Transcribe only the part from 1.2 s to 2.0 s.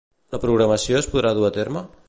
dur a terme?